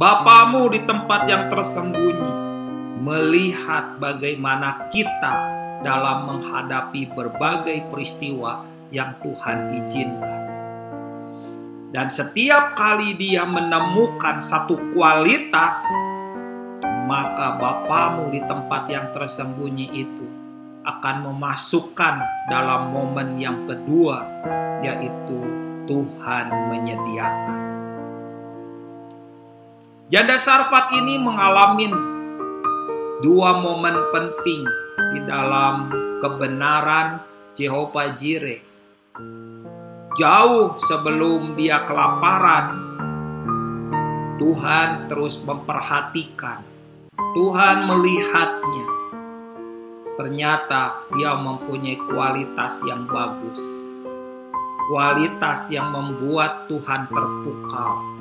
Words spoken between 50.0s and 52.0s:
Ternyata dia mempunyai